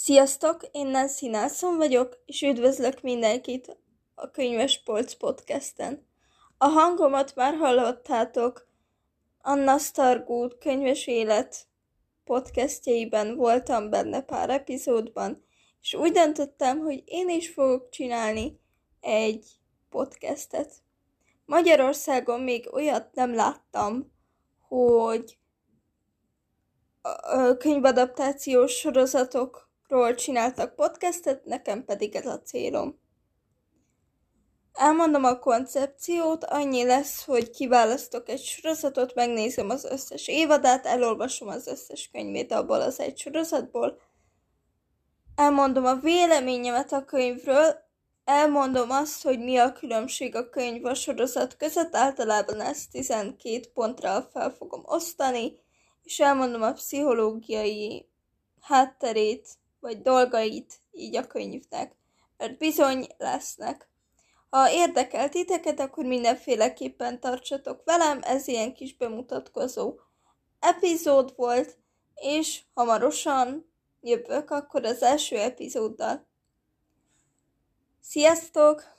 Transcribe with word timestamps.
Sziasztok, 0.00 0.62
én 0.72 0.86
Nancy 0.86 1.28
Nelson 1.28 1.76
vagyok, 1.76 2.22
és 2.26 2.42
üdvözlök 2.42 3.00
mindenkit 3.02 3.78
a 4.14 4.30
Könyves 4.30 4.82
Polc 4.82 5.14
podcasten. 5.14 6.06
A 6.58 6.64
hangomat 6.64 7.34
már 7.34 7.54
hallottátok, 7.54 8.68
Anna 9.40 9.78
Stargút 9.78 10.58
könyves 10.58 11.06
élet 11.06 11.66
podcastjeiben 12.24 13.36
voltam 13.36 13.90
benne 13.90 14.22
pár 14.22 14.50
epizódban, 14.50 15.44
és 15.80 15.94
úgy 15.94 16.12
döntöttem, 16.12 16.78
hogy 16.78 17.02
én 17.04 17.28
is 17.28 17.48
fogok 17.48 17.90
csinálni 17.90 18.60
egy 19.00 19.46
podcastet. 19.90 20.72
Magyarországon 21.44 22.40
még 22.40 22.68
olyat 22.72 23.14
nem 23.14 23.34
láttam, 23.34 24.12
hogy 24.68 25.38
könyvadaptációs 27.58 28.72
sorozatok 28.72 29.67
ról 29.88 30.14
csináltak 30.14 30.74
podcastet, 30.74 31.44
nekem 31.44 31.84
pedig 31.84 32.14
ez 32.14 32.26
a 32.26 32.42
célom. 32.42 32.98
Elmondom 34.72 35.24
a 35.24 35.38
koncepciót, 35.38 36.44
annyi 36.44 36.84
lesz, 36.84 37.24
hogy 37.24 37.50
kiválasztok 37.50 38.28
egy 38.28 38.42
sorozatot, 38.42 39.14
megnézem 39.14 39.70
az 39.70 39.84
összes 39.84 40.28
évadát, 40.28 40.86
elolvasom 40.86 41.48
az 41.48 41.66
összes 41.66 42.10
könyvét 42.12 42.52
abból 42.52 42.80
az 42.80 43.00
egy 43.00 43.18
sorozatból, 43.18 44.00
elmondom 45.34 45.84
a 45.84 45.94
véleményemet 45.94 46.92
a 46.92 47.04
könyvről, 47.04 47.76
elmondom 48.24 48.90
azt, 48.90 49.22
hogy 49.22 49.38
mi 49.38 49.56
a 49.56 49.72
különbség 49.72 50.34
a 50.34 50.48
könyv 50.48 50.84
a 50.84 50.94
sorozat 50.94 51.56
között, 51.56 51.96
általában 51.96 52.60
ezt 52.60 52.90
12 52.90 53.60
pontra 53.74 54.22
fel 54.32 54.50
fogom 54.50 54.82
osztani, 54.84 55.52
és 56.02 56.20
elmondom 56.20 56.62
a 56.62 56.72
pszichológiai 56.72 58.08
hátterét, 58.60 59.48
vagy 59.80 60.02
dolgait 60.02 60.74
így 60.92 61.16
a 61.16 61.26
könyvnek, 61.26 61.96
mert 62.36 62.58
bizony 62.58 63.06
lesznek. 63.18 63.88
Ha 64.50 64.70
érdekel 64.70 65.28
titeket, 65.28 65.80
akkor 65.80 66.04
mindenféleképpen 66.04 67.20
tartsatok 67.20 67.82
velem, 67.84 68.20
ez 68.22 68.48
ilyen 68.48 68.74
kis 68.74 68.96
bemutatkozó 68.96 69.94
epizód 70.60 71.32
volt, 71.36 71.76
és 72.14 72.62
hamarosan 72.74 73.72
jövök 74.00 74.50
akkor 74.50 74.84
az 74.84 75.02
első 75.02 75.36
epizóddal. 75.36 76.26
Sziasztok! 78.00 78.97